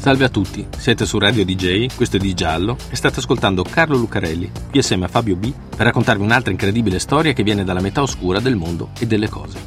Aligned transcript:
Salve 0.00 0.24
a 0.24 0.30
tutti, 0.30 0.66
siete 0.78 1.04
su 1.04 1.18
Radio 1.18 1.44
DJ, 1.44 1.94
questo 1.94 2.16
è 2.16 2.18
Di 2.18 2.32
Giallo 2.32 2.78
e 2.88 2.96
state 2.96 3.18
ascoltando 3.18 3.62
Carlo 3.62 3.98
Lucarelli, 3.98 4.50
qui 4.70 4.78
assieme 4.78 5.04
a 5.04 5.08
Fabio 5.08 5.36
B, 5.36 5.52
per 5.52 5.84
raccontarvi 5.84 6.24
un'altra 6.24 6.52
incredibile 6.52 6.98
storia 6.98 7.34
che 7.34 7.42
viene 7.42 7.64
dalla 7.64 7.82
metà 7.82 8.00
oscura 8.00 8.40
del 8.40 8.56
mondo 8.56 8.92
e 8.98 9.06
delle 9.06 9.28
cose. 9.28 9.58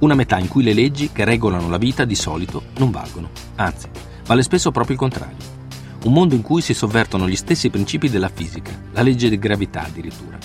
Una 0.00 0.16
metà 0.16 0.38
in 0.38 0.48
cui 0.48 0.64
le 0.64 0.72
leggi 0.72 1.12
che 1.12 1.24
regolano 1.24 1.68
la 1.68 1.78
vita 1.78 2.04
di 2.04 2.16
solito 2.16 2.64
non 2.78 2.90
valgono, 2.90 3.30
anzi, 3.54 3.86
vale 4.26 4.42
spesso 4.42 4.72
proprio 4.72 4.94
il 4.94 5.00
contrario. 5.00 5.36
Un 6.02 6.12
mondo 6.14 6.34
in 6.34 6.42
cui 6.42 6.62
si 6.62 6.74
sovvertono 6.74 7.28
gli 7.28 7.36
stessi 7.36 7.70
principi 7.70 8.10
della 8.10 8.28
fisica, 8.28 8.72
la 8.90 9.02
legge 9.02 9.28
di 9.28 9.38
gravità 9.38 9.84
addirittura. 9.84 10.36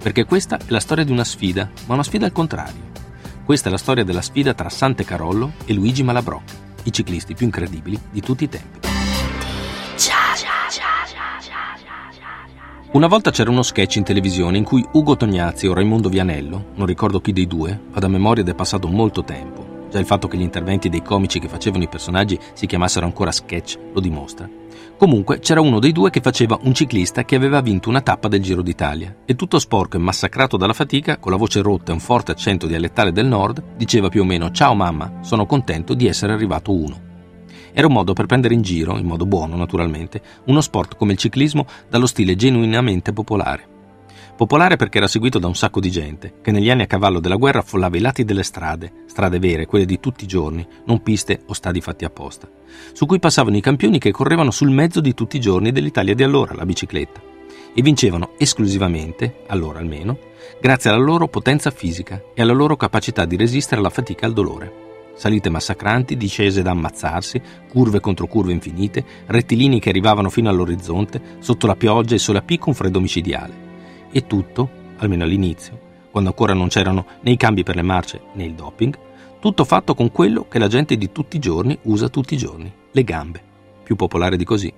Perché 0.00 0.24
questa 0.24 0.58
è 0.58 0.62
la 0.68 0.78
storia 0.78 1.02
di 1.02 1.10
una 1.10 1.24
sfida, 1.24 1.68
ma 1.86 1.94
una 1.94 2.04
sfida 2.04 2.24
al 2.24 2.32
contrario. 2.32 2.88
Questa 3.44 3.66
è 3.66 3.72
la 3.72 3.78
storia 3.78 4.04
della 4.04 4.22
sfida 4.22 4.54
tra 4.54 4.68
Sante 4.68 5.02
Carollo 5.02 5.54
e 5.64 5.72
Luigi 5.72 6.04
Malabrocca 6.04 6.68
i 6.84 6.92
ciclisti 6.92 7.34
più 7.34 7.46
incredibili 7.46 7.98
di 8.10 8.20
tutti 8.20 8.44
i 8.44 8.48
tempi. 8.48 8.88
Una 12.92 13.06
volta 13.06 13.30
c'era 13.30 13.50
uno 13.50 13.62
sketch 13.62 13.96
in 13.96 14.02
televisione 14.02 14.58
in 14.58 14.64
cui 14.64 14.84
Ugo 14.94 15.16
Tognazzi 15.16 15.68
o 15.68 15.74
Raimondo 15.74 16.08
Vianello, 16.08 16.70
non 16.74 16.86
ricordo 16.86 17.20
chi 17.20 17.32
dei 17.32 17.46
due, 17.46 17.80
vado 17.92 18.06
a 18.06 18.08
memoria 18.08 18.42
ed 18.42 18.48
è 18.48 18.54
passato 18.54 18.88
molto 18.88 19.22
tempo, 19.22 19.59
già 19.90 19.98
il 19.98 20.06
fatto 20.06 20.28
che 20.28 20.36
gli 20.36 20.42
interventi 20.42 20.88
dei 20.88 21.02
comici 21.02 21.38
che 21.38 21.48
facevano 21.48 21.84
i 21.84 21.88
personaggi 21.88 22.38
si 22.54 22.66
chiamassero 22.66 23.04
ancora 23.04 23.32
sketch 23.32 23.78
lo 23.92 24.00
dimostra. 24.00 24.48
Comunque 24.96 25.38
c'era 25.38 25.60
uno 25.60 25.78
dei 25.78 25.92
due 25.92 26.10
che 26.10 26.20
faceva 26.20 26.58
un 26.62 26.74
ciclista 26.74 27.24
che 27.24 27.34
aveva 27.34 27.62
vinto 27.62 27.88
una 27.88 28.02
tappa 28.02 28.28
del 28.28 28.42
Giro 28.42 28.60
d'Italia 28.60 29.16
e 29.24 29.34
tutto 29.34 29.58
sporco 29.58 29.96
e 29.96 30.00
massacrato 30.00 30.56
dalla 30.58 30.74
fatica, 30.74 31.16
con 31.18 31.32
la 31.32 31.38
voce 31.38 31.62
rotta 31.62 31.90
e 31.90 31.94
un 31.94 32.00
forte 32.00 32.32
accento 32.32 32.66
dialettale 32.66 33.10
del 33.10 33.26
nord, 33.26 33.76
diceva 33.76 34.10
più 34.10 34.20
o 34.20 34.24
meno 34.26 34.50
Ciao 34.50 34.74
mamma, 34.74 35.20
sono 35.22 35.46
contento 35.46 35.94
di 35.94 36.06
essere 36.06 36.34
arrivato 36.34 36.72
uno. 36.72 37.08
Era 37.72 37.86
un 37.86 37.94
modo 37.94 38.12
per 38.12 38.26
prendere 38.26 38.52
in 38.52 38.62
giro, 38.62 38.98
in 38.98 39.06
modo 39.06 39.24
buono 39.24 39.56
naturalmente, 39.56 40.20
uno 40.44 40.60
sport 40.60 40.96
come 40.96 41.12
il 41.12 41.18
ciclismo 41.18 41.66
dallo 41.88 42.06
stile 42.06 42.36
genuinamente 42.36 43.12
popolare. 43.12 43.79
Popolare 44.40 44.76
perché 44.76 44.96
era 44.96 45.06
seguito 45.06 45.38
da 45.38 45.48
un 45.48 45.54
sacco 45.54 45.80
di 45.80 45.90
gente, 45.90 46.36
che 46.40 46.50
negli 46.50 46.70
anni 46.70 46.80
a 46.80 46.86
cavallo 46.86 47.20
della 47.20 47.36
guerra 47.36 47.58
affollava 47.58 47.98
i 47.98 48.00
lati 48.00 48.24
delle 48.24 48.42
strade, 48.42 48.90
strade 49.04 49.38
vere, 49.38 49.66
quelle 49.66 49.84
di 49.84 50.00
tutti 50.00 50.24
i 50.24 50.26
giorni, 50.26 50.66
non 50.86 51.02
piste 51.02 51.42
o 51.48 51.52
stadi 51.52 51.82
fatti 51.82 52.06
apposta, 52.06 52.48
su 52.94 53.04
cui 53.04 53.18
passavano 53.18 53.58
i 53.58 53.60
campioni 53.60 53.98
che 53.98 54.12
correvano 54.12 54.50
sul 54.50 54.70
mezzo 54.70 55.02
di 55.02 55.12
tutti 55.12 55.36
i 55.36 55.40
giorni 55.40 55.72
dell'Italia 55.72 56.14
di 56.14 56.22
allora, 56.22 56.54
la 56.54 56.64
bicicletta, 56.64 57.20
e 57.74 57.82
vincevano 57.82 58.30
esclusivamente, 58.38 59.42
allora 59.48 59.78
almeno, 59.78 60.16
grazie 60.58 60.88
alla 60.88 61.04
loro 61.04 61.28
potenza 61.28 61.70
fisica 61.70 62.22
e 62.32 62.40
alla 62.40 62.54
loro 62.54 62.76
capacità 62.76 63.26
di 63.26 63.36
resistere 63.36 63.82
alla 63.82 63.90
fatica 63.90 64.22
e 64.22 64.28
al 64.28 64.32
dolore 64.32 64.72
salite 65.12 65.50
massacranti, 65.50 66.16
discese 66.16 66.62
da 66.62 66.70
ammazzarsi, 66.70 67.42
curve 67.68 68.00
contro 68.00 68.26
curve 68.26 68.52
infinite, 68.52 69.04
rettilini 69.26 69.78
che 69.78 69.90
arrivavano 69.90 70.30
fino 70.30 70.48
all'orizzonte, 70.48 71.20
sotto 71.40 71.66
la 71.66 71.76
pioggia 71.76 72.14
e 72.14 72.18
sole 72.18 72.38
a 72.38 72.42
picco 72.42 72.70
un 72.70 72.74
freddo 72.74 73.00
micidiale. 73.00 73.68
E 74.10 74.26
tutto, 74.26 74.68
almeno 74.98 75.24
all'inizio, 75.24 75.78
quando 76.10 76.30
ancora 76.30 76.54
non 76.54 76.68
c'erano 76.68 77.06
né 77.20 77.30
i 77.30 77.36
cambi 77.36 77.62
per 77.62 77.76
le 77.76 77.82
marce 77.82 78.20
né 78.34 78.44
il 78.44 78.54
doping, 78.54 78.98
tutto 79.38 79.64
fatto 79.64 79.94
con 79.94 80.10
quello 80.10 80.46
che 80.48 80.58
la 80.58 80.68
gente 80.68 80.96
di 80.96 81.12
tutti 81.12 81.36
i 81.36 81.40
giorni 81.40 81.78
usa 81.82 82.08
tutti 82.08 82.34
i 82.34 82.36
giorni, 82.36 82.70
le 82.90 83.04
gambe. 83.04 83.42
Più 83.82 83.96
popolare 83.96 84.36
di 84.36 84.44
così. 84.44 84.72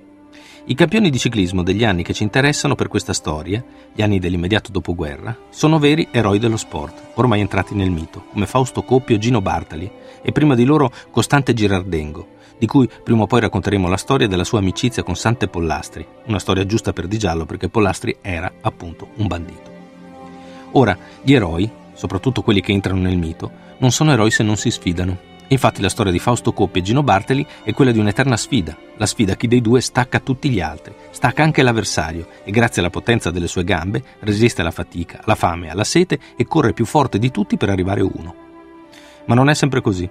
I 0.64 0.74
campioni 0.76 1.10
di 1.10 1.18
ciclismo 1.18 1.64
degli 1.64 1.84
anni 1.84 2.04
che 2.04 2.12
ci 2.12 2.22
interessano 2.22 2.76
per 2.76 2.86
questa 2.86 3.12
storia, 3.12 3.62
gli 3.92 4.00
anni 4.00 4.20
dell'immediato 4.20 4.70
dopoguerra, 4.70 5.36
sono 5.50 5.80
veri 5.80 6.06
eroi 6.12 6.38
dello 6.38 6.56
sport, 6.56 7.14
ormai 7.14 7.40
entrati 7.40 7.74
nel 7.74 7.90
mito, 7.90 8.26
come 8.30 8.46
Fausto 8.46 8.84
Coppio 8.84 9.16
e 9.16 9.18
Gino 9.18 9.40
Bartali, 9.40 9.90
e 10.22 10.30
prima 10.30 10.54
di 10.54 10.64
loro 10.64 10.92
Costante 11.10 11.52
Girardengo, 11.52 12.28
di 12.58 12.66
cui 12.66 12.88
prima 13.02 13.22
o 13.22 13.26
poi 13.26 13.40
racconteremo 13.40 13.88
la 13.88 13.96
storia 13.96 14.28
della 14.28 14.44
sua 14.44 14.60
amicizia 14.60 15.02
con 15.02 15.16
Sante 15.16 15.48
Pollastri, 15.48 16.06
una 16.26 16.38
storia 16.38 16.64
giusta 16.64 16.92
per 16.92 17.08
Di 17.08 17.18
Giallo 17.18 17.44
perché 17.44 17.68
Pollastri 17.68 18.18
era 18.20 18.52
appunto 18.60 19.08
un 19.16 19.26
bandito. 19.26 19.70
Ora, 20.72 20.96
gli 21.22 21.32
eroi, 21.32 21.68
soprattutto 21.92 22.42
quelli 22.42 22.60
che 22.60 22.70
entrano 22.70 23.00
nel 23.00 23.18
mito, 23.18 23.50
non 23.78 23.90
sono 23.90 24.12
eroi 24.12 24.30
se 24.30 24.44
non 24.44 24.56
si 24.56 24.70
sfidano. 24.70 25.30
Infatti 25.52 25.82
la 25.82 25.90
storia 25.90 26.10
di 26.10 26.18
Fausto 26.18 26.54
Coppi 26.54 26.78
e 26.78 26.82
Gino 26.82 27.02
Bartali 27.02 27.46
è 27.62 27.74
quella 27.74 27.92
di 27.92 27.98
un'eterna 27.98 28.38
sfida, 28.38 28.74
la 28.96 29.04
sfida 29.04 29.36
chi 29.36 29.48
dei 29.48 29.60
due 29.60 29.82
stacca 29.82 30.18
tutti 30.18 30.48
gli 30.48 30.62
altri, 30.62 30.94
stacca 31.10 31.42
anche 31.42 31.60
l'avversario 31.60 32.26
e 32.42 32.50
grazie 32.50 32.80
alla 32.80 32.88
potenza 32.88 33.30
delle 33.30 33.46
sue 33.46 33.62
gambe 33.62 34.02
resiste 34.20 34.62
alla 34.62 34.70
fatica, 34.70 35.20
alla 35.22 35.34
fame, 35.34 35.70
alla 35.70 35.84
sete 35.84 36.18
e 36.36 36.46
corre 36.46 36.72
più 36.72 36.86
forte 36.86 37.18
di 37.18 37.30
tutti 37.30 37.58
per 37.58 37.68
arrivare 37.68 38.00
uno. 38.00 38.34
Ma 39.26 39.34
non 39.34 39.50
è 39.50 39.54
sempre 39.54 39.82
così. 39.82 40.08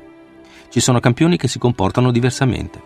Ci 0.70 0.80
sono 0.80 1.00
campioni 1.00 1.38
che 1.38 1.48
si 1.48 1.58
comportano 1.58 2.12
diversamente. 2.12 2.80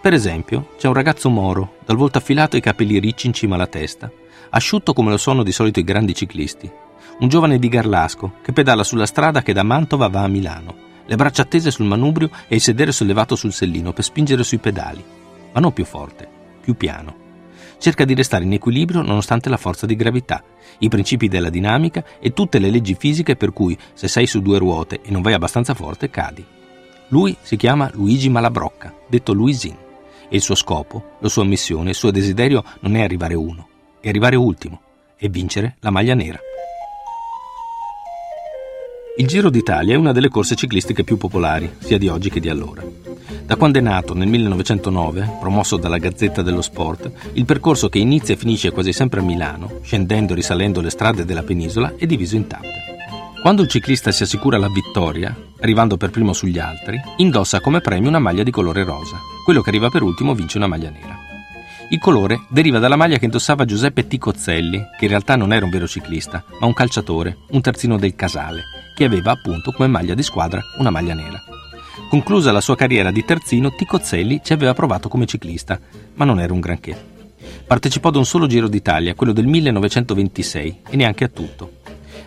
Per 0.00 0.12
esempio, 0.12 0.68
c'è 0.78 0.86
un 0.86 0.94
ragazzo 0.94 1.28
moro, 1.28 1.78
dal 1.84 1.96
volto 1.96 2.18
affilato 2.18 2.54
e 2.54 2.60
i 2.60 2.62
capelli 2.62 3.00
ricci 3.00 3.26
in 3.26 3.32
cima 3.32 3.56
alla 3.56 3.66
testa, 3.66 4.08
asciutto 4.50 4.92
come 4.92 5.10
lo 5.10 5.18
sono 5.18 5.42
di 5.42 5.50
solito 5.50 5.80
i 5.80 5.84
grandi 5.84 6.14
ciclisti. 6.14 6.70
Un 7.18 7.28
giovane 7.28 7.58
di 7.58 7.68
Garlasco 7.68 8.34
che 8.42 8.52
pedala 8.52 8.84
sulla 8.84 9.06
strada 9.06 9.42
che 9.42 9.52
da 9.52 9.64
Mantova 9.64 10.06
va 10.06 10.22
a 10.22 10.28
Milano, 10.28 10.79
le 11.06 11.16
braccia 11.16 11.42
attese 11.42 11.70
sul 11.70 11.86
manubrio 11.86 12.30
e 12.48 12.54
il 12.54 12.60
sedere 12.60 12.92
sollevato 12.92 13.36
sul 13.36 13.52
sellino 13.52 13.92
per 13.92 14.04
spingere 14.04 14.44
sui 14.44 14.58
pedali, 14.58 15.04
ma 15.52 15.60
non 15.60 15.72
più 15.72 15.84
forte, 15.84 16.28
più 16.60 16.74
piano 16.76 17.28
cerca 17.80 18.04
di 18.04 18.14
restare 18.14 18.44
in 18.44 18.52
equilibrio 18.52 19.02
nonostante 19.02 19.48
la 19.48 19.56
forza 19.56 19.86
di 19.86 19.96
gravità, 19.96 20.44
i 20.78 20.88
principi 20.88 21.26
della 21.26 21.50
dinamica 21.50 22.04
e 22.20 22.32
tutte 22.32 22.58
le 22.58 22.70
leggi 22.70 22.94
fisiche 22.94 23.34
per 23.34 23.52
cui 23.52 23.76
se 23.94 24.06
sei 24.06 24.26
su 24.26 24.40
due 24.40 24.58
ruote 24.58 25.00
e 25.02 25.10
non 25.10 25.22
vai 25.22 25.32
abbastanza 25.32 25.74
forte 25.74 26.10
cadi. 26.10 26.44
Lui 27.08 27.36
si 27.40 27.56
chiama 27.56 27.90
Luigi 27.94 28.28
Malabrocca, 28.28 28.94
detto 29.08 29.32
Luisin, 29.32 29.76
e 30.28 30.36
il 30.36 30.42
suo 30.42 30.54
scopo, 30.54 31.16
la 31.18 31.28
sua 31.28 31.44
missione, 31.44 31.90
il 31.90 31.96
suo 31.96 32.12
desiderio 32.12 32.62
non 32.80 32.94
è 32.94 33.02
arrivare 33.02 33.34
uno, 33.34 33.66
è 33.98 34.08
arrivare 34.08 34.36
ultimo 34.36 34.80
e 35.16 35.28
vincere 35.28 35.76
la 35.80 35.90
maglia 35.90 36.14
nera. 36.14 36.38
Il 39.16 39.26
Giro 39.26 39.50
d'Italia 39.50 39.94
è 39.94 39.98
una 39.98 40.12
delle 40.12 40.28
corse 40.28 40.54
ciclistiche 40.54 41.04
più 41.04 41.18
popolari, 41.18 41.70
sia 41.80 41.98
di 41.98 42.08
oggi 42.08 42.30
che 42.30 42.40
di 42.40 42.48
allora. 42.48 42.82
Da 43.44 43.56
quando 43.56 43.78
è 43.78 43.82
nato 43.82 44.14
nel 44.14 44.28
1909, 44.28 45.38
promosso 45.40 45.76
dalla 45.76 45.98
Gazzetta 45.98 46.42
dello 46.42 46.62
Sport, 46.62 47.10
il 47.32 47.44
percorso 47.44 47.88
che 47.88 47.98
inizia 47.98 48.34
e 48.34 48.38
finisce 48.38 48.70
quasi 48.70 48.92
sempre 48.92 49.20
a 49.20 49.22
Milano, 49.24 49.80
scendendo 49.82 50.32
e 50.32 50.36
risalendo 50.36 50.80
le 50.80 50.90
strade 50.90 51.24
della 51.24 51.42
penisola, 51.42 51.94
è 51.96 52.06
diviso 52.06 52.36
in 52.36 52.46
tappe. 52.46 52.68
Quando 53.42 53.62
il 53.62 53.68
ciclista 53.68 54.10
si 54.12 54.22
assicura 54.22 54.58
la 54.58 54.68
vittoria, 54.68 55.36
arrivando 55.60 55.96
per 55.96 56.10
primo 56.10 56.32
sugli 56.32 56.58
altri, 56.58 56.98
indossa 57.16 57.60
come 57.60 57.80
premio 57.80 58.08
una 58.08 58.18
maglia 58.18 58.44
di 58.44 58.50
colore 58.50 58.84
rosa. 58.84 59.18
Quello 59.44 59.60
che 59.60 59.70
arriva 59.70 59.90
per 59.90 60.02
ultimo 60.02 60.34
vince 60.34 60.56
una 60.56 60.68
maglia 60.68 60.90
nera. 60.90 61.18
Il 61.90 61.98
colore 61.98 62.42
deriva 62.48 62.78
dalla 62.78 62.96
maglia 62.96 63.18
che 63.18 63.24
indossava 63.24 63.64
Giuseppe 63.64 64.06
Ticozzelli, 64.06 64.80
che 64.96 65.06
in 65.06 65.10
realtà 65.10 65.34
non 65.34 65.52
era 65.52 65.64
un 65.64 65.70
vero 65.70 65.88
ciclista, 65.88 66.44
ma 66.60 66.66
un 66.66 66.72
calciatore, 66.72 67.38
un 67.50 67.60
terzino 67.60 67.98
del 67.98 68.14
Casale, 68.14 68.62
che 69.00 69.06
aveva 69.06 69.30
appunto 69.30 69.72
come 69.72 69.88
maglia 69.88 70.12
di 70.12 70.22
squadra 70.22 70.60
una 70.76 70.90
maglia 70.90 71.14
nera. 71.14 71.42
Conclusa 72.10 72.52
la 72.52 72.60
sua 72.60 72.76
carriera 72.76 73.10
di 73.10 73.24
terzino, 73.24 73.74
Ticozzelli 73.74 74.42
ci 74.44 74.52
aveva 74.52 74.74
provato 74.74 75.08
come 75.08 75.24
ciclista, 75.24 75.80
ma 76.16 76.26
non 76.26 76.38
era 76.38 76.52
un 76.52 76.60
granché. 76.60 77.02
Partecipò 77.66 78.10
ad 78.10 78.16
un 78.16 78.26
solo 78.26 78.46
Giro 78.46 78.68
d'Italia, 78.68 79.14
quello 79.14 79.32
del 79.32 79.46
1926, 79.46 80.80
e 80.90 80.96
neanche 80.96 81.24
a 81.24 81.28
tutto. 81.28 81.78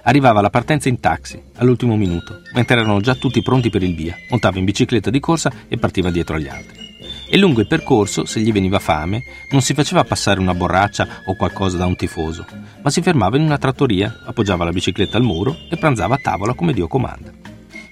Arrivava 0.02 0.42
la 0.42 0.50
partenza 0.50 0.90
in 0.90 1.00
taxi, 1.00 1.40
all'ultimo 1.58 1.96
minuto, 1.96 2.42
mentre 2.56 2.80
erano 2.80 3.00
già 3.02 3.14
tutti 3.14 3.44
pronti 3.44 3.70
per 3.70 3.84
il 3.84 3.94
via, 3.94 4.16
montava 4.32 4.58
in 4.58 4.66
bicicletta 4.66 5.12
di 5.12 5.20
corsa 5.20 5.52
e 5.68 5.78
partiva 5.78 6.10
dietro 6.10 6.38
agli 6.38 6.48
altri. 6.48 6.83
E 7.26 7.38
lungo 7.38 7.62
il 7.62 7.68
percorso, 7.68 8.26
se 8.26 8.40
gli 8.42 8.52
veniva 8.52 8.80
fame, 8.80 9.24
non 9.52 9.62
si 9.62 9.74
faceva 9.74 10.04
passare 10.04 10.40
una 10.40 10.54
borraccia 10.54 11.08
o 11.26 11.36
qualcosa 11.36 11.78
da 11.78 11.86
un 11.86 11.96
tifoso, 11.96 12.46
ma 12.82 12.90
si 12.90 13.02
fermava 13.02 13.38
in 13.38 13.44
una 13.44 13.58
trattoria, 13.58 14.22
appoggiava 14.26 14.66
la 14.66 14.72
bicicletta 14.72 15.18
al 15.18 15.24
muro 15.24 15.56
e 15.70 15.78
pranzava 15.78 16.16
a 16.16 16.20
tavola 16.22 16.54
come 16.54 16.74
Dio 16.74 16.88
comanda. 16.88 17.32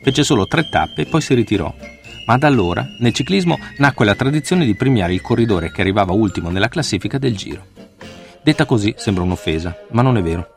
Fece 0.03 0.23
solo 0.23 0.47
tre 0.47 0.69
tappe 0.69 1.01
e 1.01 1.05
poi 1.05 1.21
si 1.21 1.33
ritirò. 1.33 1.73
Ma 2.27 2.37
da 2.37 2.47
allora 2.47 2.85
nel 2.99 3.13
ciclismo 3.13 3.57
nacque 3.77 4.05
la 4.05 4.15
tradizione 4.15 4.65
di 4.65 4.75
premiare 4.75 5.13
il 5.13 5.21
corridore 5.21 5.71
che 5.71 5.81
arrivava 5.81 6.13
ultimo 6.13 6.49
nella 6.49 6.69
classifica 6.69 7.17
del 7.17 7.35
giro. 7.35 7.65
Detta 8.43 8.65
così 8.65 8.93
sembra 8.97 9.23
un'offesa, 9.23 9.75
ma 9.91 10.01
non 10.01 10.17
è 10.17 10.21
vero. 10.21 10.53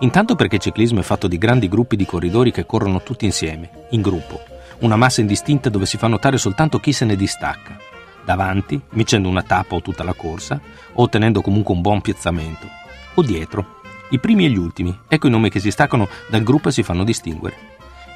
Intanto 0.00 0.34
perché 0.34 0.56
il 0.56 0.62
ciclismo 0.62 1.00
è 1.00 1.04
fatto 1.04 1.28
di 1.28 1.38
grandi 1.38 1.68
gruppi 1.68 1.94
di 1.94 2.04
corridori 2.04 2.50
che 2.50 2.66
corrono 2.66 3.02
tutti 3.02 3.24
insieme, 3.24 3.86
in 3.90 4.00
gruppo, 4.00 4.40
una 4.80 4.96
massa 4.96 5.20
indistinta 5.20 5.68
dove 5.70 5.86
si 5.86 5.96
fa 5.96 6.08
notare 6.08 6.36
soltanto 6.36 6.80
chi 6.80 6.92
se 6.92 7.04
ne 7.04 7.14
distacca, 7.14 7.78
davanti, 8.24 8.80
vincendo 8.90 9.28
una 9.28 9.42
tappa 9.42 9.74
o 9.74 9.82
tutta 9.82 10.02
la 10.02 10.14
corsa, 10.14 10.60
o 10.92 11.02
ottenendo 11.02 11.40
comunque 11.40 11.74
un 11.74 11.80
buon 11.80 12.00
piazzamento, 12.00 12.66
o 13.14 13.22
dietro, 13.22 13.80
I 14.10 14.18
primi 14.18 14.44
e 14.44 14.50
gli 14.50 14.58
ultimi, 14.58 14.96
ecco 15.08 15.26
i 15.26 15.30
nomi 15.30 15.50
che 15.50 15.60
si 15.60 15.70
staccano 15.70 16.08
dal 16.28 16.42
gruppo 16.42 16.68
e 16.68 16.72
si 16.72 16.82
fanno 16.82 17.04
distinguere. 17.04 17.56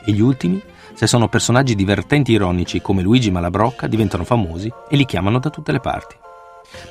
E 0.05 0.13
gli 0.13 0.21
ultimi, 0.21 0.63
se 0.93 1.07
sono 1.07 1.29
personaggi 1.29 1.75
divertenti 1.75 2.33
e 2.33 2.37
ironici 2.37 2.81
come 2.81 3.03
Luigi 3.03 3.31
Malabrocca, 3.31 3.87
diventano 3.87 4.25
famosi 4.25 4.73
e 4.89 4.97
li 4.97 5.05
chiamano 5.05 5.39
da 5.39 5.51
tutte 5.51 5.73
le 5.73 5.81
parti. 5.81 6.17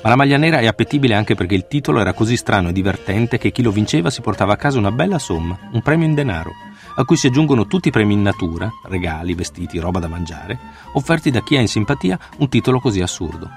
Ma 0.02 0.08
la 0.08 0.16
maglia 0.16 0.36
nera 0.36 0.58
è 0.58 0.66
appetibile 0.66 1.14
anche 1.14 1.34
perché 1.36 1.54
il 1.54 1.68
titolo 1.68 2.00
era 2.00 2.12
così 2.12 2.36
strano 2.36 2.68
e 2.68 2.72
divertente 2.72 3.38
che 3.38 3.52
chi 3.52 3.62
lo 3.62 3.70
vinceva 3.70 4.10
si 4.10 4.20
portava 4.20 4.54
a 4.54 4.56
casa 4.56 4.78
una 4.78 4.90
bella 4.90 5.18
somma, 5.18 5.56
un 5.72 5.82
premio 5.82 6.06
in 6.06 6.14
denaro, 6.14 6.50
a 6.98 7.04
cui 7.04 7.16
si 7.16 7.28
aggiungono 7.28 7.66
tutti 7.66 7.88
i 7.88 7.90
premi 7.92 8.14
in 8.14 8.22
natura, 8.22 8.68
regali, 8.86 9.34
vestiti, 9.34 9.78
roba 9.78 10.00
da 10.00 10.08
mangiare, 10.08 10.58
offerti 10.94 11.30
da 11.30 11.42
chi 11.42 11.56
ha 11.56 11.60
in 11.60 11.68
simpatia 11.68 12.18
un 12.38 12.48
titolo 12.48 12.80
così 12.80 13.00
assurdo. 13.00 13.48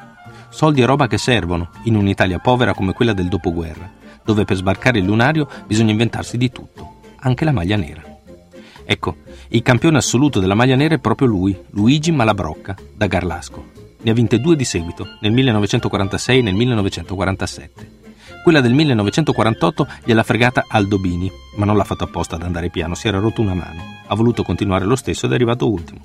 Soldi 0.49 0.81
e 0.81 0.85
roba 0.85 1.07
che 1.07 1.17
servono 1.17 1.69
in 1.83 1.95
un'Italia 1.95 2.37
povera 2.37 2.75
come 2.75 2.93
quella 2.93 3.13
del 3.13 3.29
dopoguerra, 3.29 3.89
dove 4.23 4.45
per 4.45 4.57
sbarcare 4.57 4.99
il 4.99 5.05
lunario 5.05 5.47
bisogna 5.65 5.91
inventarsi 5.91 6.37
di 6.37 6.51
tutto, 6.51 6.99
anche 7.21 7.43
la 7.43 7.51
maglia 7.51 7.77
nera. 7.77 8.03
Ecco, 8.85 9.15
il 9.47 9.63
campione 9.63 9.97
assoluto 9.97 10.39
della 10.39 10.53
maglia 10.53 10.75
nera 10.75 10.95
è 10.95 10.99
proprio 10.99 11.27
lui, 11.27 11.57
Luigi 11.71 12.11
Malabrocca, 12.11 12.75
da 12.95 13.07
Garlasco. 13.07 13.65
Ne 14.03 14.11
ha 14.11 14.13
vinte 14.13 14.39
due 14.39 14.55
di 14.55 14.65
seguito, 14.65 15.17
nel 15.19 15.31
1946 15.31 16.37
e 16.37 16.41
nel 16.43 16.53
1947. 16.53 18.00
Quella 18.43 18.59
del 18.59 18.73
1948 18.73 19.87
gliel'ha 20.03 20.23
fregata 20.23 20.65
Aldo 20.67 20.97
Bini, 20.97 21.31
ma 21.57 21.65
non 21.65 21.77
l'ha 21.77 21.83
fatto 21.83 22.05
apposta 22.05 22.37
ad 22.37 22.41
andare 22.41 22.71
piano, 22.71 22.95
si 22.95 23.07
era 23.07 23.19
rotto 23.19 23.41
una 23.41 23.53
mano. 23.53 23.83
Ha 24.07 24.15
voluto 24.15 24.41
continuare 24.41 24.85
lo 24.85 24.95
stesso 24.95 25.27
ed 25.27 25.33
è 25.33 25.35
arrivato 25.35 25.69
ultimo. 25.69 25.99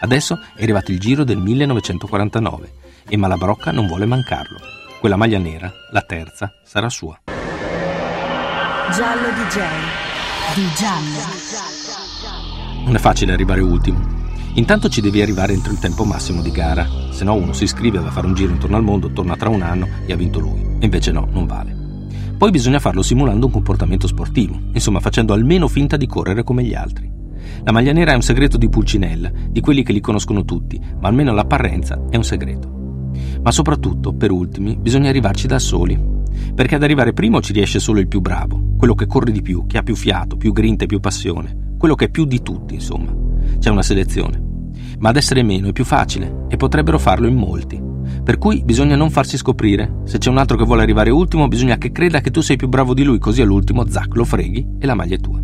Adesso 0.00 0.40
è 0.54 0.62
arrivato 0.62 0.92
il 0.92 0.98
giro 0.98 1.24
del 1.24 1.36
1949 1.36 2.72
e 3.06 3.18
Malabrocca 3.18 3.70
non 3.70 3.86
vuole 3.86 4.06
mancarlo. 4.06 4.56
Quella 4.98 5.16
maglia 5.16 5.38
nera, 5.38 5.70
la 5.92 6.00
terza, 6.00 6.50
sarà 6.64 6.88
sua. 6.88 7.20
Giallo 7.26 9.28
DJ. 9.28 9.60
Di 10.54 10.66
giallo. 10.74 11.18
Non 12.84 12.94
è 12.94 12.98
facile 12.98 13.34
arrivare 13.34 13.60
ultimo. 13.60 14.00
Intanto 14.54 14.88
ci 14.88 15.02
devi 15.02 15.20
arrivare 15.20 15.52
entro 15.52 15.72
il 15.72 15.78
tempo 15.78 16.04
massimo 16.04 16.40
di 16.40 16.50
gara, 16.50 16.88
se 17.10 17.24
no 17.24 17.34
uno 17.34 17.52
si 17.52 17.64
iscrive 17.64 17.98
a 17.98 18.10
fare 18.10 18.26
un 18.26 18.34
giro 18.34 18.52
intorno 18.52 18.76
al 18.76 18.82
mondo, 18.82 19.10
torna 19.10 19.36
tra 19.36 19.50
un 19.50 19.60
anno 19.60 19.86
e 20.06 20.14
ha 20.14 20.16
vinto 20.16 20.40
lui. 20.40 20.67
Invece 20.80 21.12
no, 21.12 21.28
non 21.30 21.46
vale. 21.46 21.76
Poi 22.36 22.50
bisogna 22.50 22.78
farlo 22.78 23.02
simulando 23.02 23.46
un 23.46 23.52
comportamento 23.52 24.06
sportivo, 24.06 24.56
insomma 24.72 25.00
facendo 25.00 25.32
almeno 25.32 25.66
finta 25.66 25.96
di 25.96 26.06
correre 26.06 26.44
come 26.44 26.62
gli 26.62 26.74
altri. 26.74 27.10
La 27.64 27.72
maglia 27.72 27.92
nera 27.92 28.12
è 28.12 28.14
un 28.14 28.22
segreto 28.22 28.56
di 28.56 28.68
Pulcinella, 28.68 29.30
di 29.50 29.60
quelli 29.60 29.82
che 29.82 29.92
li 29.92 30.00
conoscono 30.00 30.44
tutti, 30.44 30.80
ma 31.00 31.08
almeno 31.08 31.32
l'apparenza 31.32 32.00
è 32.08 32.16
un 32.16 32.24
segreto. 32.24 32.76
Ma 33.42 33.50
soprattutto, 33.50 34.14
per 34.14 34.30
ultimi, 34.30 34.76
bisogna 34.76 35.08
arrivarci 35.08 35.46
da 35.46 35.58
soli, 35.58 35.98
perché 36.54 36.76
ad 36.76 36.82
arrivare 36.82 37.12
primo 37.12 37.40
ci 37.40 37.52
riesce 37.52 37.80
solo 37.80 37.98
il 37.98 38.08
più 38.08 38.20
bravo, 38.20 38.74
quello 38.76 38.94
che 38.94 39.06
corre 39.06 39.32
di 39.32 39.42
più, 39.42 39.66
che 39.66 39.78
ha 39.78 39.82
più 39.82 39.96
fiato, 39.96 40.36
più 40.36 40.52
grinta 40.52 40.84
e 40.84 40.86
più 40.86 41.00
passione, 41.00 41.74
quello 41.76 41.94
che 41.94 42.06
è 42.06 42.10
più 42.10 42.24
di 42.24 42.40
tutti, 42.42 42.74
insomma. 42.74 43.12
C'è 43.58 43.70
una 43.70 43.82
selezione. 43.82 44.40
Ma 44.98 45.08
ad 45.08 45.16
essere 45.16 45.42
meno 45.42 45.68
è 45.68 45.72
più 45.72 45.84
facile 45.84 46.46
e 46.48 46.56
potrebbero 46.56 46.98
farlo 46.98 47.26
in 47.26 47.34
molti. 47.34 47.80
Per 48.28 48.36
cui 48.36 48.62
bisogna 48.62 48.94
non 48.94 49.08
farsi 49.08 49.38
scoprire. 49.38 50.00
Se 50.04 50.18
c'è 50.18 50.28
un 50.28 50.36
altro 50.36 50.58
che 50.58 50.64
vuole 50.64 50.82
arrivare 50.82 51.08
ultimo, 51.08 51.48
bisogna 51.48 51.78
che 51.78 51.90
creda 51.90 52.20
che 52.20 52.30
tu 52.30 52.42
sei 52.42 52.56
più 52.56 52.68
bravo 52.68 52.92
di 52.92 53.02
lui, 53.02 53.18
così 53.18 53.40
all'ultimo, 53.40 53.88
zac, 53.88 54.14
lo 54.16 54.24
freghi 54.26 54.68
e 54.78 54.84
la 54.84 54.92
maglia 54.92 55.14
è 55.14 55.18
tua. 55.18 55.40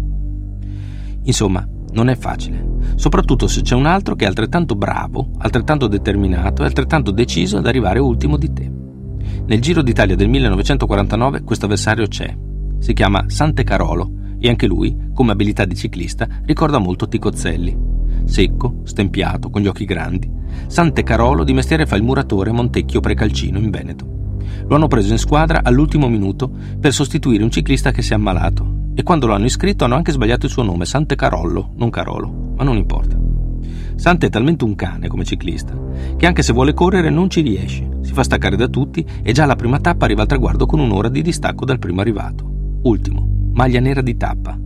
Insomma, 1.23 1.67
non 1.93 2.11
è 2.11 2.15
facile, 2.15 2.63
soprattutto 2.97 3.47
se 3.47 3.63
c'è 3.63 3.75
un 3.75 3.87
altro 3.87 4.15
che 4.15 4.27
è 4.27 4.29
altrettanto 4.29 4.75
bravo, 4.75 5.31
altrettanto 5.39 5.87
determinato 5.87 6.61
e 6.61 6.67
altrettanto 6.67 7.11
deciso 7.11 7.57
ad 7.57 7.67
arrivare 7.67 8.01
ultimo 8.01 8.37
di 8.37 8.53
te. 8.53 8.71
Nel 9.47 9.63
Giro 9.63 9.81
d'Italia 9.81 10.15
del 10.15 10.29
1949 10.29 11.41
questo 11.41 11.65
avversario 11.65 12.07
c'è. 12.07 12.37
Si 12.81 12.93
chiama 12.93 13.25
Sante 13.29 13.65
Carolo 13.65 14.13
e 14.39 14.51
anche 14.51 14.67
lui, 14.67 14.95
come 15.15 15.33
abilità 15.33 15.65
di 15.65 15.75
ciclista, 15.75 16.29
ricorda 16.45 16.77
molto 16.77 17.09
Ticozzelli. 17.09 17.75
Secco, 18.27 18.83
stempiato, 18.85 19.49
con 19.49 19.63
gli 19.63 19.69
occhi 19.69 19.87
grandi, 19.87 20.31
Sante 20.67 21.03
Carolo 21.03 21.45
di 21.45 21.53
mestiere 21.53 21.87
fa 21.87 21.97
il 21.97 22.03
muratore 22.03 22.53
Montecchio 22.53 23.01
Precalcino 23.01 23.59
in 23.59 23.71
Veneto. 23.71 24.07
Lo 24.67 24.77
hanno 24.77 24.89
preso 24.89 25.13
in 25.13 25.19
squadra 25.19 25.61
all'ultimo 25.63 26.09
minuto 26.09 26.51
per 26.81 26.93
sostituire 26.93 27.43
un 27.43 27.51
ciclista 27.51 27.91
che 27.91 28.03
si 28.03 28.13
è 28.13 28.15
ammalato 28.15 28.83
e 28.95 29.03
quando 29.03 29.27
lo 29.27 29.35
hanno 29.35 29.47
iscritto 29.47 29.85
hanno 29.85 29.97
anche 29.97 30.13
sbagliato 30.13 30.47
il 30.47 30.53
suo 30.53 30.63
nome, 30.63 30.85
Sante 30.85 31.17
Carollo, 31.17 31.73
non 31.77 31.91
Carolo, 31.91 32.53
ma 32.57 32.65
non 32.65 32.77
importa. 32.77 33.19
Sante 33.97 34.27
è 34.27 34.31
talmente 34.31 34.65
un 34.65 34.75
cane 34.75 35.09
come 35.09 35.25
ciclista 35.25 35.77
che 36.17 36.27
anche 36.27 36.43
se 36.43 36.53
vuole 36.53 36.75
correre 36.75 37.11
non 37.11 37.31
ci 37.31 37.41
riesce, 37.41 37.89
si 38.03 38.13
fa 38.13 38.23
staccare 38.23 38.57
da 38.57 38.69
tutti 38.69 39.05
e 39.23 39.33
già 39.33 39.45
alla 39.45 39.57
prima 39.57 39.79
tappa 39.81 40.05
arriva 40.05 40.23
al 40.23 40.29
traguardo 40.29 40.67
con 40.67 40.81
un'ora 40.81 41.09
di 41.09 41.23
distacco 41.23 41.65
dal 41.65 41.79
primo 41.79 42.01
arrivato. 42.01 42.45
Ultimo, 42.83 43.27
maglia 43.53 43.81
nera 43.81 44.03
di 44.03 44.17
tappa. 44.17 44.59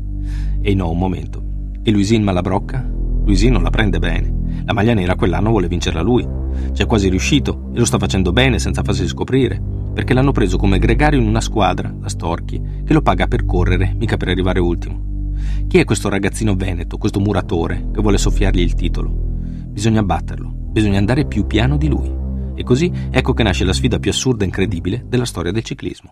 E 0.60 0.74
no, 0.74 0.90
un 0.90 0.98
momento. 0.98 1.42
E 1.82 1.90
Luisin 1.90 2.22
Malabrocca? 2.22 2.86
Luisin 3.24 3.52
non 3.52 3.62
la 3.62 3.70
prende 3.70 3.98
bene. 3.98 4.37
La 4.64 4.72
maglia 4.72 4.94
nera 4.94 5.16
quell'anno 5.16 5.50
vuole 5.50 5.68
vincerla 5.68 6.02
lui. 6.02 6.26
Ci 6.72 6.82
è 6.82 6.86
quasi 6.86 7.08
riuscito 7.08 7.70
e 7.74 7.78
lo 7.78 7.84
sta 7.84 7.98
facendo 7.98 8.32
bene 8.32 8.58
senza 8.58 8.82
farsi 8.82 9.06
scoprire, 9.06 9.60
perché 9.92 10.14
l'hanno 10.14 10.32
preso 10.32 10.56
come 10.56 10.78
gregario 10.78 11.20
in 11.20 11.26
una 11.26 11.40
squadra, 11.40 11.94
la 12.00 12.08
Storchi, 12.08 12.60
che 12.84 12.92
lo 12.92 13.02
paga 13.02 13.26
per 13.26 13.44
correre, 13.44 13.94
mica 13.98 14.16
per 14.16 14.28
arrivare 14.28 14.60
ultimo. 14.60 15.32
Chi 15.66 15.78
è 15.78 15.84
questo 15.84 16.08
ragazzino 16.08 16.54
veneto, 16.54 16.98
questo 16.98 17.20
muratore, 17.20 17.88
che 17.92 18.00
vuole 18.00 18.18
soffiargli 18.18 18.60
il 18.60 18.74
titolo? 18.74 19.10
Bisogna 19.10 20.02
batterlo, 20.02 20.50
bisogna 20.50 20.98
andare 20.98 21.26
più 21.26 21.46
piano 21.46 21.76
di 21.76 21.88
lui. 21.88 22.10
E 22.54 22.64
così 22.64 22.90
ecco 23.10 23.34
che 23.34 23.42
nasce 23.42 23.64
la 23.64 23.72
sfida 23.72 23.98
più 23.98 24.10
assurda 24.10 24.42
e 24.42 24.46
incredibile 24.46 25.04
della 25.08 25.24
storia 25.24 25.52
del 25.52 25.62
ciclismo. 25.62 26.08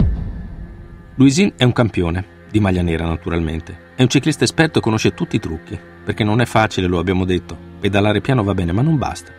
Luisin 1.17 1.55
è 1.57 1.65
un 1.65 1.73
campione, 1.73 2.25
di 2.57 2.63
maglia 2.63 2.81
nera 2.81 3.07
naturalmente. 3.07 3.85
È 3.95 4.03
un 4.03 4.09
ciclista 4.09 4.45
esperto 4.45 4.79
e 4.79 4.83
conosce 4.83 5.13
tutti 5.13 5.37
i 5.37 5.41
trucchi, 5.41 5.79
perché 6.05 6.25
non 6.25 6.41
è 6.41 6.47
facile, 6.47 6.87
lo 6.87 6.99
abbiamo 6.99 7.27
detto. 7.27 7.57
Pedalare 7.81 8.23
piano 8.23 8.43
va 8.43 8.55
bene, 8.55 8.73
ma 8.73 8.81
non 8.81 8.97
basta. 8.97 9.31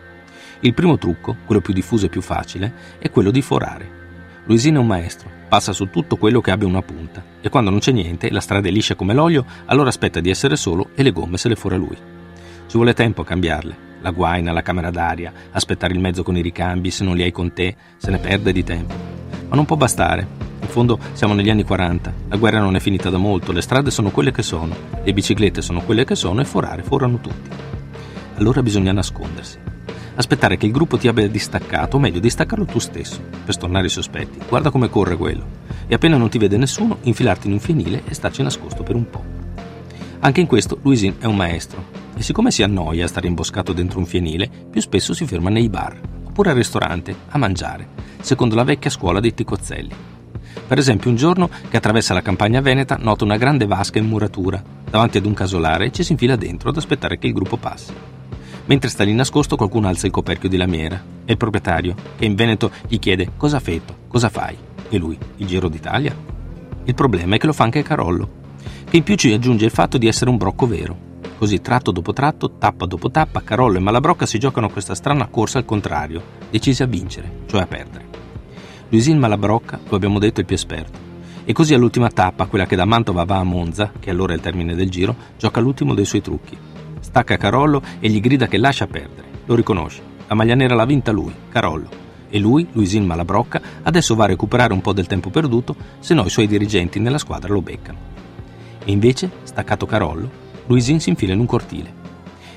Il 0.60 0.72
primo 0.72 0.98
trucco, 0.98 1.36
quello 1.44 1.60
più 1.60 1.74
diffuso 1.74 2.06
e 2.06 2.08
più 2.08 2.20
facile, 2.20 2.72
è 2.98 3.10
quello 3.10 3.32
di 3.32 3.42
forare. 3.42 3.96
Luisin 4.44 4.76
è 4.76 4.78
un 4.78 4.86
maestro, 4.86 5.28
passa 5.48 5.72
su 5.72 5.90
tutto 5.90 6.16
quello 6.16 6.40
che 6.40 6.52
abbia 6.52 6.66
una 6.66 6.80
punta 6.80 7.22
e 7.40 7.48
quando 7.50 7.70
non 7.70 7.80
c'è 7.80 7.92
niente, 7.92 8.30
la 8.30 8.40
strada 8.40 8.68
è 8.68 8.70
liscia 8.70 8.94
come 8.94 9.12
l'olio, 9.12 9.44
allora 9.66 9.88
aspetta 9.88 10.20
di 10.20 10.30
essere 10.30 10.56
solo 10.56 10.90
e 10.94 11.02
le 11.02 11.10
gomme 11.10 11.36
se 11.36 11.48
le 11.48 11.56
fora 11.56 11.76
lui. 11.76 11.96
Ci 11.96 12.76
vuole 12.76 12.94
tempo 12.94 13.22
a 13.22 13.24
cambiarle, 13.26 13.76
la 14.00 14.10
guaina, 14.10 14.52
la 14.52 14.62
camera 14.62 14.90
d'aria, 14.90 15.32
aspettare 15.50 15.92
il 15.92 16.00
mezzo 16.00 16.22
con 16.22 16.36
i 16.36 16.40
ricambi, 16.40 16.90
se 16.90 17.04
non 17.04 17.16
li 17.16 17.22
hai 17.22 17.32
con 17.32 17.52
te, 17.52 17.76
se 17.96 18.10
ne 18.10 18.18
perde 18.18 18.52
di 18.52 18.64
tempo. 18.64 18.94
Ma 19.48 19.56
non 19.56 19.66
può 19.66 19.76
bastare. 19.76 20.47
In 20.60 20.68
fondo 20.68 20.98
siamo 21.12 21.34
negli 21.34 21.50
anni 21.50 21.64
40, 21.64 22.12
la 22.28 22.36
guerra 22.36 22.60
non 22.60 22.76
è 22.76 22.80
finita 22.80 23.10
da 23.10 23.16
molto, 23.16 23.52
le 23.52 23.62
strade 23.62 23.90
sono 23.90 24.10
quelle 24.10 24.32
che 24.32 24.42
sono, 24.42 24.74
le 25.02 25.12
biciclette 25.12 25.62
sono 25.62 25.82
quelle 25.82 26.04
che 26.04 26.14
sono 26.14 26.40
e 26.40 26.44
forare 26.44 26.82
forano 26.82 27.20
tutti. 27.20 27.50
Allora 28.36 28.62
bisogna 28.62 28.92
nascondersi. 28.92 29.58
Aspettare 30.14 30.56
che 30.56 30.66
il 30.66 30.72
gruppo 30.72 30.98
ti 30.98 31.06
abbia 31.06 31.28
distaccato, 31.28 31.96
o 31.96 32.00
meglio, 32.00 32.18
distaccarlo 32.18 32.64
tu 32.64 32.80
stesso, 32.80 33.20
per 33.44 33.54
stornare 33.54 33.86
i 33.86 33.90
sospetti. 33.90 34.40
Guarda 34.48 34.70
come 34.70 34.88
corre 34.88 35.16
quello. 35.16 35.46
E 35.86 35.94
appena 35.94 36.16
non 36.16 36.28
ti 36.28 36.38
vede 36.38 36.56
nessuno, 36.56 36.98
infilarti 37.02 37.46
in 37.46 37.52
un 37.52 37.60
fienile 37.60 38.02
e 38.04 38.14
starci 38.14 38.42
nascosto 38.42 38.82
per 38.82 38.96
un 38.96 39.08
po'. 39.08 39.24
Anche 40.18 40.40
in 40.40 40.48
questo 40.48 40.80
Luisin 40.82 41.14
è 41.20 41.26
un 41.26 41.36
maestro. 41.36 41.84
E 42.16 42.22
siccome 42.22 42.50
si 42.50 42.64
annoia 42.64 43.04
a 43.04 43.08
stare 43.08 43.28
imboscato 43.28 43.72
dentro 43.72 44.00
un 44.00 44.06
fienile, 44.06 44.50
più 44.68 44.80
spesso 44.80 45.14
si 45.14 45.24
ferma 45.24 45.50
nei 45.50 45.68
bar, 45.68 46.00
oppure 46.24 46.50
al 46.50 46.56
ristorante, 46.56 47.14
a 47.28 47.38
mangiare, 47.38 47.88
secondo 48.20 48.56
la 48.56 48.64
vecchia 48.64 48.90
scuola 48.90 49.20
dei 49.20 49.34
ticozzelli. 49.34 50.17
Per 50.66 50.78
esempio, 50.78 51.10
un 51.10 51.16
giorno 51.16 51.48
che 51.68 51.76
attraversa 51.76 52.14
la 52.14 52.22
campagna 52.22 52.60
veneta 52.60 52.96
nota 53.00 53.24
una 53.24 53.36
grande 53.36 53.66
vasca 53.66 53.98
in 53.98 54.06
muratura, 54.06 54.62
davanti 54.88 55.18
ad 55.18 55.26
un 55.26 55.34
casolare 55.34 55.86
e 55.86 55.92
ci 55.92 56.02
si 56.02 56.12
infila 56.12 56.36
dentro 56.36 56.70
ad 56.70 56.76
aspettare 56.76 57.18
che 57.18 57.26
il 57.26 57.32
gruppo 57.32 57.56
passi. 57.56 57.92
Mentre 58.66 58.90
sta 58.90 59.04
lì 59.04 59.14
nascosto 59.14 59.56
qualcuno 59.56 59.88
alza 59.88 60.06
il 60.06 60.12
coperchio 60.12 60.48
di 60.48 60.58
lamiera. 60.58 61.02
È 61.24 61.30
il 61.30 61.38
proprietario, 61.38 61.94
che 62.16 62.26
in 62.26 62.34
Veneto 62.34 62.70
gli 62.86 62.98
chiede 62.98 63.30
cosa 63.36 63.60
fetto, 63.60 63.96
cosa 64.08 64.28
fai? 64.28 64.56
E 64.90 64.98
lui, 64.98 65.18
il 65.36 65.46
Giro 65.46 65.68
d'Italia? 65.68 66.14
Il 66.84 66.94
problema 66.94 67.34
è 67.34 67.38
che 67.38 67.46
lo 67.46 67.52
fa 67.54 67.64
anche 67.64 67.82
Carollo, 67.82 68.28
che 68.88 68.96
in 68.96 69.02
più 69.02 69.14
ci 69.14 69.32
aggiunge 69.32 69.64
il 69.64 69.70
fatto 69.70 69.96
di 69.96 70.06
essere 70.06 70.30
un 70.30 70.36
brocco 70.36 70.66
vero. 70.66 71.06
Così 71.38 71.60
tratto 71.60 71.92
dopo 71.92 72.12
tratto, 72.12 72.56
tappa 72.58 72.84
dopo 72.84 73.10
tappa, 73.10 73.42
Carollo 73.42 73.78
e 73.78 73.80
Malabrocca 73.80 74.26
si 74.26 74.38
giocano 74.38 74.68
questa 74.68 74.94
strana 74.94 75.28
corsa 75.28 75.58
al 75.58 75.64
contrario, 75.64 76.22
decisi 76.50 76.82
a 76.82 76.86
vincere, 76.86 77.44
cioè 77.46 77.62
a 77.62 77.66
perdere. 77.66 78.07
Luisin 78.90 79.18
Malabrocca, 79.18 79.78
lo 79.86 79.96
abbiamo 79.96 80.18
detto, 80.18 80.36
è 80.36 80.40
il 80.40 80.46
più 80.46 80.56
esperto. 80.56 80.98
E 81.44 81.52
così 81.52 81.74
all'ultima 81.74 82.08
tappa, 82.08 82.46
quella 82.46 82.64
che 82.64 82.74
da 82.74 82.86
Mantova 82.86 83.24
va 83.24 83.36
a 83.36 83.44
Monza, 83.44 83.92
che 84.00 84.08
allora 84.08 84.32
è 84.32 84.36
il 84.36 84.40
termine 84.40 84.74
del 84.74 84.88
giro, 84.88 85.14
gioca 85.36 85.60
l'ultimo 85.60 85.92
dei 85.92 86.06
suoi 86.06 86.22
trucchi. 86.22 86.56
Stacca 87.00 87.36
Carollo 87.36 87.82
e 88.00 88.08
gli 88.08 88.18
grida 88.18 88.46
che 88.46 88.56
lascia 88.56 88.86
perdere. 88.86 89.28
Lo 89.44 89.54
riconosce. 89.54 90.00
La 90.26 90.34
maglia 90.34 90.54
nera 90.54 90.74
l'ha 90.74 90.86
vinta 90.86 91.12
lui, 91.12 91.34
Carollo. 91.50 91.88
E 92.30 92.38
lui, 92.38 92.66
Luisin 92.72 93.04
Malabrocca, 93.04 93.60
adesso 93.82 94.14
va 94.14 94.24
a 94.24 94.28
recuperare 94.28 94.72
un 94.72 94.80
po' 94.80 94.94
del 94.94 95.06
tempo 95.06 95.28
perduto, 95.28 95.76
se 95.98 96.14
no 96.14 96.24
i 96.24 96.30
suoi 96.30 96.46
dirigenti 96.46 96.98
nella 96.98 97.18
squadra 97.18 97.52
lo 97.52 97.60
beccano. 97.60 97.98
E 98.86 98.90
invece, 98.90 99.30
staccato 99.42 99.84
Carollo, 99.84 100.30
Luisin 100.66 100.98
si 100.98 101.10
infila 101.10 101.34
in 101.34 101.40
un 101.40 101.46
cortile. 101.46 102.06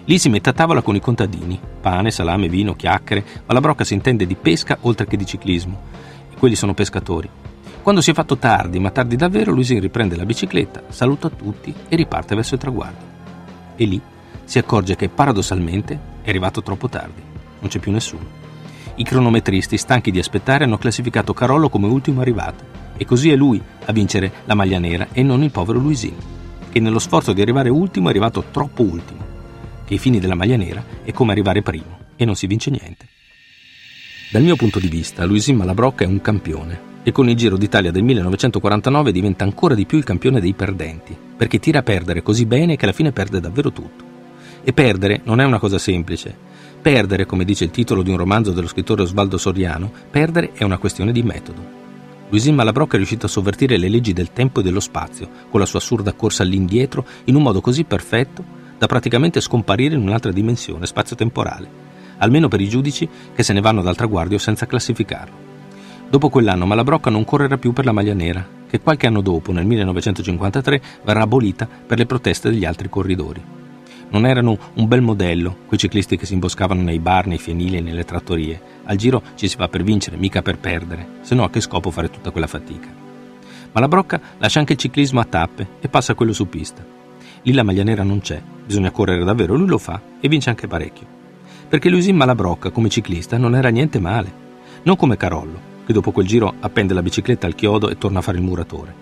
Lì 0.05 0.17
si 0.17 0.29
mette 0.29 0.49
a 0.49 0.53
tavola 0.53 0.81
con 0.81 0.95
i 0.95 1.01
contadini, 1.01 1.59
pane, 1.81 2.09
salame, 2.09 2.47
vino, 2.47 2.73
chiacchiere, 2.73 3.23
ma 3.45 3.53
la 3.53 3.59
brocca 3.59 3.83
si 3.83 3.93
intende 3.93 4.25
di 4.25 4.35
pesca 4.35 4.77
oltre 4.81 5.05
che 5.05 5.17
di 5.17 5.25
ciclismo 5.25 6.01
quelli 6.37 6.55
sono 6.55 6.73
pescatori. 6.73 7.29
Quando 7.81 8.01
si 8.01 8.11
è 8.11 8.13
fatto 8.13 8.37
tardi, 8.37 8.79
ma 8.79 8.91
tardi 8.91 9.15
davvero, 9.15 9.51
Luisin 9.51 9.79
riprende 9.79 10.15
la 10.15 10.25
bicicletta, 10.25 10.83
saluta 10.89 11.29
tutti 11.29 11.73
e 11.89 11.95
riparte 11.95 12.35
verso 12.35 12.53
il 12.53 12.59
traguardo. 12.59 13.05
E 13.75 13.85
lì 13.85 13.99
si 14.43 14.59
accorge 14.59 14.95
che 14.95 15.09
paradossalmente 15.09 15.99
è 16.21 16.29
arrivato 16.29 16.61
troppo 16.61 16.89
tardi, 16.89 17.21
non 17.59 17.69
c'è 17.69 17.79
più 17.79 17.91
nessuno. 17.91 18.49
I 18.95 19.03
cronometristi, 19.03 19.77
stanchi 19.77 20.11
di 20.11 20.19
aspettare, 20.19 20.65
hanno 20.65 20.77
classificato 20.77 21.33
Carollo 21.33 21.69
come 21.69 21.87
ultimo 21.87 22.21
arrivato 22.21 22.63
e 22.97 23.05
così 23.05 23.31
è 23.31 23.35
lui 23.35 23.59
a 23.85 23.91
vincere 23.91 24.31
la 24.45 24.53
maglia 24.53 24.77
nera 24.77 25.07
e 25.11 25.23
non 25.23 25.41
il 25.41 25.49
povero 25.49 25.79
Luisin, 25.79 26.15
che 26.69 26.79
nello 26.79 26.99
sforzo 26.99 27.33
di 27.33 27.41
arrivare 27.41 27.69
ultimo 27.69 28.07
è 28.07 28.09
arrivato 28.11 28.43
troppo 28.51 28.83
ultimo, 28.83 29.25
che 29.85 29.93
ai 29.93 29.99
fini 29.99 30.19
della 30.19 30.35
maglia 30.35 30.57
nera 30.57 30.83
è 31.03 31.11
come 31.11 31.31
arrivare 31.31 31.63
primo 31.63 31.97
e 32.15 32.25
non 32.25 32.35
si 32.35 32.45
vince 32.45 32.69
niente. 32.69 33.07
Dal 34.31 34.43
mio 34.43 34.55
punto 34.55 34.79
di 34.79 34.87
vista, 34.87 35.25
Luisin 35.25 35.57
Malabrocca 35.57 36.05
è 36.05 36.07
un 36.07 36.21
campione 36.21 36.99
e 37.03 37.11
con 37.11 37.27
il 37.27 37.35
Giro 37.35 37.57
d'Italia 37.57 37.91
del 37.91 38.03
1949 38.03 39.11
diventa 39.11 39.43
ancora 39.43 39.75
di 39.75 39.85
più 39.85 39.97
il 39.97 40.05
campione 40.05 40.39
dei 40.39 40.53
perdenti, 40.53 41.13
perché 41.35 41.59
tira 41.59 41.79
a 41.79 41.83
perdere 41.83 42.21
così 42.21 42.45
bene 42.45 42.77
che 42.77 42.85
alla 42.85 42.93
fine 42.93 43.11
perde 43.11 43.41
davvero 43.41 43.73
tutto. 43.73 44.05
E 44.63 44.71
perdere 44.71 45.19
non 45.25 45.41
è 45.41 45.43
una 45.43 45.59
cosa 45.59 45.77
semplice. 45.77 46.33
Perdere, 46.81 47.25
come 47.25 47.43
dice 47.43 47.65
il 47.65 47.71
titolo 47.71 48.03
di 48.03 48.09
un 48.09 48.15
romanzo 48.15 48.53
dello 48.53 48.69
scrittore 48.69 49.01
Osvaldo 49.01 49.37
Soriano, 49.37 49.91
perdere 50.09 50.51
è 50.53 50.63
una 50.63 50.77
questione 50.77 51.11
di 51.11 51.23
metodo. 51.23 51.61
Luisin 52.29 52.55
Malabrocca 52.55 52.93
è 52.93 52.97
riuscito 52.97 53.25
a 53.25 53.29
sovvertire 53.29 53.75
le 53.75 53.89
leggi 53.89 54.13
del 54.13 54.31
tempo 54.31 54.61
e 54.61 54.63
dello 54.63 54.79
spazio, 54.79 55.27
con 55.49 55.59
la 55.59 55.65
sua 55.65 55.79
assurda 55.79 56.13
corsa 56.13 56.43
all'indietro, 56.43 57.05
in 57.25 57.35
un 57.35 57.41
modo 57.41 57.59
così 57.59 57.83
perfetto 57.83 58.41
da 58.77 58.87
praticamente 58.87 59.41
scomparire 59.41 59.95
in 59.95 60.01
un'altra 60.01 60.31
dimensione 60.31 60.85
spazio-temporale, 60.85 61.90
almeno 62.21 62.47
per 62.47 62.61
i 62.61 62.69
giudici 62.69 63.07
che 63.35 63.43
se 63.43 63.53
ne 63.53 63.61
vanno 63.61 63.81
dal 63.81 63.95
traguardo 63.95 64.37
senza 64.37 64.65
classificarlo. 64.65 65.49
Dopo 66.09 66.29
quell'anno 66.29 66.65
Malabrocca 66.65 67.09
non 67.09 67.23
correrà 67.23 67.57
più 67.57 67.71
per 67.71 67.85
la 67.85 67.93
maglia 67.93 68.13
nera, 68.13 68.45
che 68.67 68.81
qualche 68.81 69.07
anno 69.07 69.21
dopo, 69.21 69.51
nel 69.51 69.65
1953, 69.65 70.81
verrà 71.03 71.21
abolita 71.21 71.67
per 71.85 71.97
le 71.97 72.05
proteste 72.05 72.49
degli 72.49 72.65
altri 72.65 72.89
corridori. 72.89 73.41
Non 74.09 74.25
erano 74.25 74.57
un 74.73 74.87
bel 74.89 75.01
modello 75.01 75.55
quei 75.67 75.79
ciclisti 75.79 76.17
che 76.17 76.25
si 76.25 76.33
imboscavano 76.33 76.81
nei 76.81 76.99
bar, 76.99 77.27
nei 77.27 77.37
fienili 77.37 77.77
e 77.77 77.81
nelle 77.81 78.03
trattorie. 78.03 78.61
Al 78.83 78.97
giro 78.97 79.21
ci 79.35 79.47
si 79.47 79.55
va 79.55 79.69
per 79.69 79.83
vincere, 79.83 80.17
mica 80.17 80.41
per 80.41 80.57
perdere, 80.57 81.19
se 81.21 81.33
no 81.33 81.45
a 81.45 81.49
che 81.49 81.61
scopo 81.61 81.91
fare 81.91 82.09
tutta 82.09 82.31
quella 82.31 82.47
fatica. 82.47 82.89
Malabrocca 83.71 84.19
lascia 84.37 84.59
anche 84.59 84.73
il 84.73 84.79
ciclismo 84.79 85.21
a 85.21 85.25
tappe 85.25 85.67
e 85.79 85.87
passa 85.87 86.11
a 86.11 86.15
quello 86.15 86.33
su 86.33 86.49
pista. 86.49 86.85
Lì 87.43 87.53
la 87.53 87.63
maglia 87.63 87.83
nera 87.83 88.03
non 88.03 88.19
c'è, 88.19 88.41
bisogna 88.65 88.91
correre 88.91 89.23
davvero, 89.23 89.55
lui 89.55 89.67
lo 89.67 89.77
fa 89.77 90.01
e 90.19 90.27
vince 90.27 90.49
anche 90.49 90.67
parecchio. 90.67 91.20
Perché 91.71 91.87
Luisin 91.87 92.17
Malabrocca 92.17 92.69
come 92.69 92.89
ciclista 92.89 93.37
non 93.37 93.55
era 93.55 93.69
niente 93.69 93.97
male, 93.97 94.29
non 94.83 94.97
come 94.97 95.15
Carollo, 95.15 95.57
che 95.85 95.93
dopo 95.93 96.11
quel 96.11 96.27
giro 96.27 96.53
appende 96.59 96.93
la 96.93 97.01
bicicletta 97.01 97.47
al 97.47 97.55
chiodo 97.55 97.87
e 97.87 97.97
torna 97.97 98.19
a 98.19 98.21
fare 98.21 98.39
il 98.39 98.43
muratore. 98.43 98.93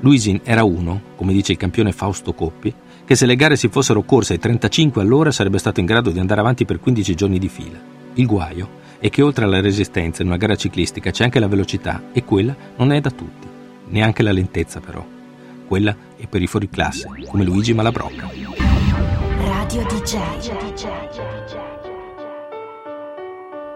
Luisin 0.00 0.40
era 0.42 0.64
uno, 0.64 1.00
come 1.14 1.32
dice 1.32 1.52
il 1.52 1.58
campione 1.58 1.92
Fausto 1.92 2.32
Coppi, 2.32 2.74
che 3.04 3.14
se 3.14 3.26
le 3.26 3.36
gare 3.36 3.54
si 3.54 3.68
fossero 3.68 4.02
corse 4.02 4.32
ai 4.32 4.40
35 4.40 5.00
all'ora 5.00 5.30
sarebbe 5.30 5.58
stato 5.58 5.78
in 5.78 5.86
grado 5.86 6.10
di 6.10 6.18
andare 6.18 6.40
avanti 6.40 6.64
per 6.64 6.80
15 6.80 7.14
giorni 7.14 7.38
di 7.38 7.48
fila. 7.48 7.78
Il 8.14 8.26
guaio 8.26 8.68
è 8.98 9.08
che 9.08 9.22
oltre 9.22 9.44
alla 9.44 9.60
resistenza 9.60 10.22
in 10.22 10.28
una 10.30 10.36
gara 10.36 10.56
ciclistica 10.56 11.12
c'è 11.12 11.22
anche 11.22 11.38
la 11.38 11.46
velocità 11.46 12.06
e 12.12 12.24
quella 12.24 12.56
non 12.74 12.90
è 12.90 13.00
da 13.00 13.12
tutti, 13.12 13.46
neanche 13.86 14.24
la 14.24 14.32
lentezza 14.32 14.80
però. 14.80 15.06
Quella 15.64 15.96
è 16.16 16.26
per 16.26 16.42
i 16.42 16.48
fuoriclasse, 16.48 17.06
come 17.28 17.44
Luigi 17.44 17.72
Malabrocca. 17.72 18.28
Radio 19.38 19.84
DJ 19.84 21.69